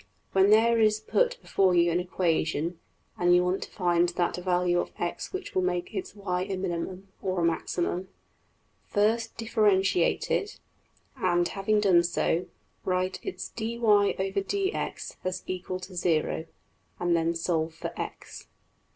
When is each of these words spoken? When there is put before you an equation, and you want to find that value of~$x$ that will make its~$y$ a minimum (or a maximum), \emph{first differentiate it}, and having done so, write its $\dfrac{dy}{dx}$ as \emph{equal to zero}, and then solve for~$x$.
When 0.31 0.49
there 0.49 0.79
is 0.79 0.99
put 0.99 1.37
before 1.43 1.75
you 1.75 1.91
an 1.91 1.99
equation, 1.99 2.79
and 3.19 3.35
you 3.35 3.43
want 3.43 3.61
to 3.61 3.69
find 3.69 4.09
that 4.09 4.35
value 4.37 4.79
of~$x$ 4.79 5.29
that 5.29 5.53
will 5.53 5.61
make 5.61 5.93
its~$y$ 5.93 6.41
a 6.41 6.57
minimum 6.57 7.09
(or 7.21 7.39
a 7.41 7.45
maximum), 7.45 8.09
\emph{first 8.95 9.37
differentiate 9.37 10.31
it}, 10.31 10.59
and 11.17 11.47
having 11.49 11.79
done 11.81 12.01
so, 12.01 12.47
write 12.83 13.19
its 13.21 13.49
$\dfrac{dy}{dx}$ 13.55 15.17
as 15.23 15.41
\emph{equal 15.43 15.79
to 15.83 15.93
zero}, 15.95 16.45
and 16.99 17.15
then 17.15 17.35
solve 17.35 17.75
for~$x$. 17.75 18.47